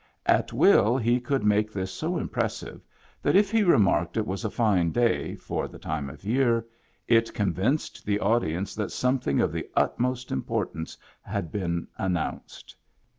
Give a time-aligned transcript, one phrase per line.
[0.25, 2.81] At will he could make this so impressive,
[3.21, 6.65] that if he remarked it was a fine day, for the time of year,
[7.07, 12.75] it convinced the audience that something of the utmost importance had been announced.